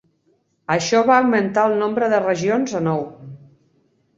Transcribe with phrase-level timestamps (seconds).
[0.75, 3.05] Això va augmentar el nombre de regions a nou.